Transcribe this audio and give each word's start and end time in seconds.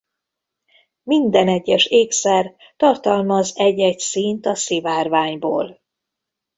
Minden 1.03 1.47
egyes 1.47 1.85
ékszer 1.85 2.55
tartalmaz 2.77 3.53
egy-egy 3.55 3.99
színt 3.99 4.45
a 4.45 4.55
szivárványból. 4.55 5.79